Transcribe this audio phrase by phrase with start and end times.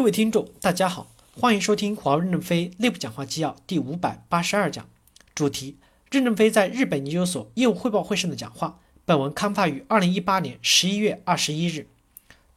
[0.00, 4.88] 各位听众，大家好，欢迎收听华为任正非内部讲话纪要第五百八十二讲，
[5.34, 5.76] 主题：
[6.10, 8.80] 任正非在日本研究所业务汇报会上的讲话。
[9.04, 11.86] 本文刊发于二零一八年十一月二十一日。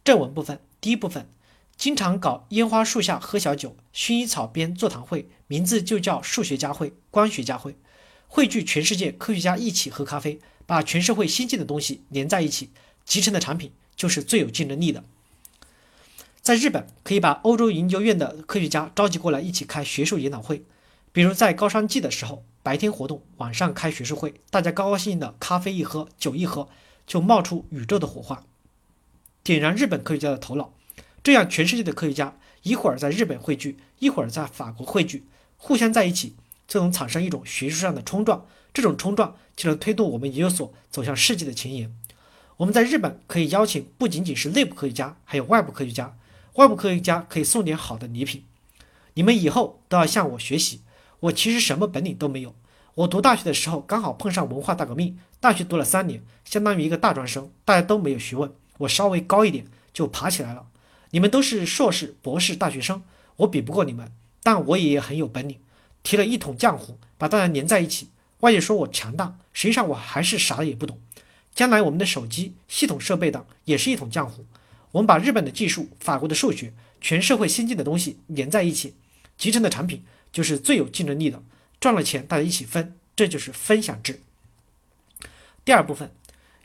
[0.06, 1.28] 正文部分，第一部分，
[1.76, 7.76] 经常搞烟花树下喝小酒、薰衣草边座谈会，名字就叫数学家会、光学家会，
[8.30, 12.70] 汇聚全世界科学家一起喝咖啡，把全社会先进的东西连在一起，
[13.04, 15.04] 集成的产品就是最有竞争力的。
[16.44, 20.66] 在日本，可以把欧洲研究院的科学家召集过来一起开学术研讨会，
[21.14, 26.68] 比如在高山季的时候，白天活动，晚上开学术会，大家高高兴兴的，咖啡一喝，酒一喝，
[27.08, 28.44] 就冒出宇宙的火花，
[29.42, 30.74] 点燃日本科学家的头脑。
[31.24, 35.24] 这样，全世界的科学家一会儿在日本汇聚，一会儿在法国汇聚，
[35.56, 36.36] 互相在一起，
[36.68, 41.96] 就能产生一种学术上的冲撞，这种冲撞就能推动我们研究所走向世界的前沿。
[42.58, 46.18] 我们在日本可以邀请不仅仅是内部科学家，还有外部科学家。
[46.56, 48.44] 外部科学家可以送点好的礼品，
[49.16, 50.82] 你们以后都要向我学习。
[51.22, 52.54] 我其实什么本领都没有。
[52.94, 58.54] 我读大学的时候刚好碰上文化大革命，大学读了三年，相当于一个大专生，大家都没有学问。
[58.80, 60.68] 我稍微高一点就爬起来了。
[61.10, 63.02] 你们都是硕士、博士、大学生，
[63.38, 64.12] 我比不过你们，
[64.44, 65.58] 但我也很有本领，
[66.04, 68.10] 提了一桶浆糊，把大家粘在一起。
[68.42, 71.00] 外界说我强大，实际上我还是啥也不懂。
[71.56, 74.46] 将来我们的手机、系统设备等也是一桶浆糊。
[74.94, 78.94] 我们把日本的技术、法国的数学、全社会先进的东西连在一起，
[79.38, 81.42] 集成的产品就是最有竞争力的。
[81.80, 84.22] 赚了钱大家一起分，这就是分享制。
[85.66, 86.12] 第二部分，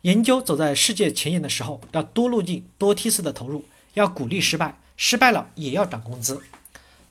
[0.03, 6.43] 研究走在世界前沿的时候，要多路径、多梯次的投入，要鼓励失败，失败了也要涨工资。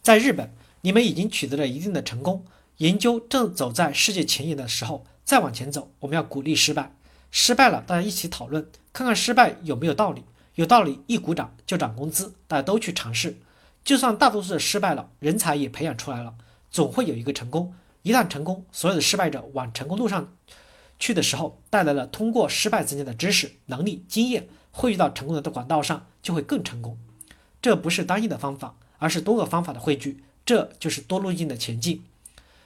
[0.04, 0.52] 在日本，
[0.82, 2.46] 你们已经取得了一定的成功，
[2.78, 6.96] 研究正走在世界前沿的时候，再往前走，我们要鼓励失败，
[7.32, 10.24] 失败了大家一起讨论，看看失败有没有道理。
[10.58, 13.38] 有道理，一鼓掌就涨工资，大家都去尝试。
[13.84, 16.34] 就算大多数失败了，人才也培养出来了，
[16.72, 17.76] 总会有一个成功。
[18.02, 20.34] 一旦成功，所有的失败者往成功路上
[20.98, 26.98] 去的时候，带来了通过失败增加的知识、能力、经验，汇聚到成功的管道上，就会更成功。
[27.62, 32.04] 这不是单一的方法，而是多个方法的汇聚，这就是多路径的前进。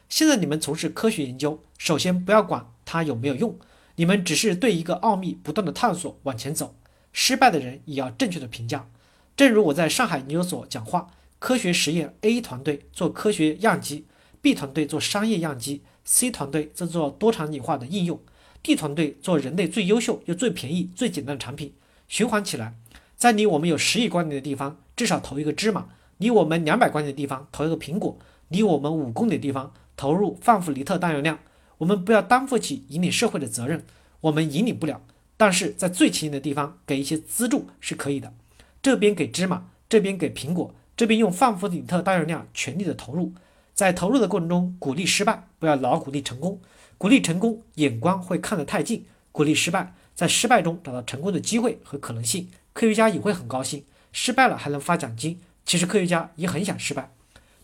[0.08, 3.60] 现在你们从事科学研究，首先不要管它有没有用，
[3.98, 6.74] 你们只是对一个奥秘不断的探索，往前走。
[7.12, 8.88] 失败的人也要正确的评价。
[9.36, 14.06] 正如我在上海研究所讲话，科学实验 A 团队做科学样机
[14.42, 18.20] ，B 团队做商业样机，C 团队则做多场景化的应用
[18.62, 21.74] ，D 团队做人类最优秀又最便宜、最简单的产品。
[22.08, 22.76] 循环起来，
[23.16, 25.84] 在离我们有十亿光年的地方，至少投一个芝麻；
[26.18, 31.40] 离我们两百光年的地方，投一个苹果；离我们五公里的地方，投入范弗里特大容量。
[31.80, 33.84] 我们不要担负起引领社会的责任，
[34.20, 35.02] 我们引领不了。
[35.42, 38.32] 但是在最前沿的地方给一些资助是可以的，
[38.80, 43.34] 这边给芝麻，这边给苹果，这边用范弗里特大容量全力的投入，
[43.74, 46.62] 在投入的过程中鼓励失败，不要老鼓励成功，
[47.00, 57.12] 鼓励成功眼光会看得太近，鼓励失败，在失败中找到成功的机会和可能性，科学家也会很高兴，失败了还能发奖金，其实科学家也很想失败，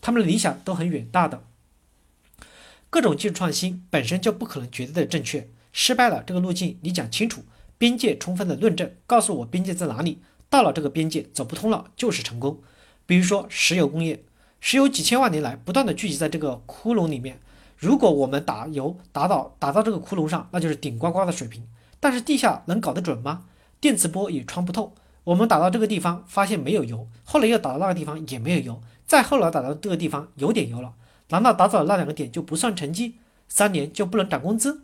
[0.00, 1.44] 他们的理想都很远大的，
[2.90, 7.44] 各种技术创新本身就不可能绝对的正确，失败了这个路径你讲清楚。
[7.78, 10.18] 边界充分的论证，告诉我边界在哪里，
[10.50, 12.60] 到了这个边界走不通了就是成功。
[13.06, 14.22] 比如说石油工业，
[14.60, 17.40] 石油几千万年来不断的聚集在这个窟窿里面，
[17.76, 21.62] 如果我们打油打到打到这个窟窿上，那就是顶呱呱的水平。
[22.00, 23.44] 但是地下能搞得准吗？
[23.80, 24.94] 电磁波也穿不透。
[25.24, 30.94] 我们打到这个地方发现没有油，后来又打到那个地方也没有油，再后来打到这个地方有点油了，
[31.28, 33.16] 难道打走了那两个点就不算成绩？
[33.46, 34.82] 三年就不能涨工资？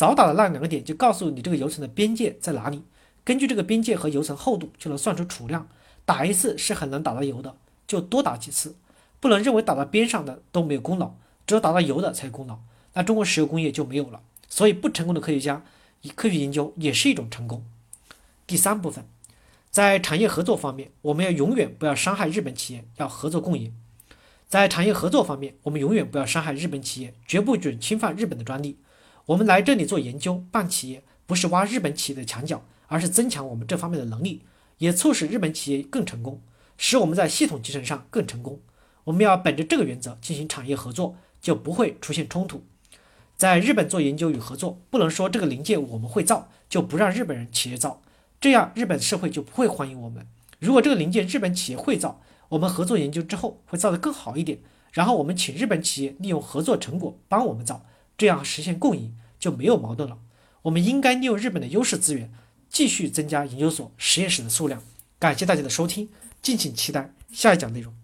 [0.00, 2.82] 早打的那两个点就告诉你这个油层的边界在哪里，
[3.22, 5.68] 根据这个边界和油层厚度就能算出储量。
[6.06, 7.54] 打一次是很难打到油的，
[7.86, 8.76] 就多打几次。
[9.20, 11.12] 不能认为打到边上的都没有功劳，
[11.46, 12.60] 只有打到油的才有功劳，
[12.94, 14.22] 那中国石油工业就没有了。
[14.48, 15.62] 所以不成功的科学家，
[16.00, 17.62] 以科学研究也是一种成功。
[18.46, 19.04] 第三部分，
[19.70, 23.74] 在产业合作方面，我们要永远不要伤害日本企业，要合作共赢。
[24.48, 28.78] 在产业合作方面，我们永远不要伤害日本企业，绝不准侵犯日本的专利。
[29.26, 34.42] 我们来这里做研究、办企业，不是挖日本企业的墙角，而是增强我们这方面的能力，
[34.78, 36.40] 也促使日本企业更成功，
[36.76, 38.60] 使我们在系统集成上更成功。
[39.04, 42.64] 我们要本着这个原则进行产业合作，就不会出现冲突。
[43.36, 48.02] 在日本做研究与合作，不能说这个零件我们会造，就不让日本人企业造，
[48.40, 50.26] 这样日本社会就不会欢迎我们。
[50.58, 52.20] 如果这个零件日本企业会造，
[52.50, 54.58] 我们合作研究之后会造得更好一点，
[54.92, 57.86] 然后我们请日本企业利用合作成果帮我们造。
[58.20, 60.18] 这样实现共赢就没有矛盾了。
[60.60, 62.30] 我们应该利用日本的优势资源，
[62.68, 64.82] 继续增加研究所、实验室的数量。
[65.18, 66.10] 感谢大家的收听，
[66.42, 67.99] 敬请期待下一讲内容。